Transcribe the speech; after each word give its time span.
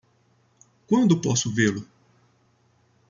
Quando 0.87 1.21
posso 1.21 1.51
vê-lo? 1.53 1.87